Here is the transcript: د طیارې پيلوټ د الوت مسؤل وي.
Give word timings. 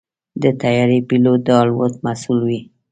د 0.41 0.43
طیارې 0.61 0.99
پيلوټ 1.07 1.39
د 1.47 1.49
الوت 1.61 1.93
مسؤل 2.05 2.39
وي. 2.47 2.59